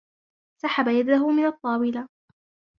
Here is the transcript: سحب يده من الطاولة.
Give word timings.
سحب 0.61 0.87
يده 0.87 1.27
من 1.29 1.45
الطاولة. 1.45 2.07